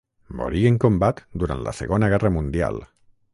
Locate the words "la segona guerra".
1.67-2.33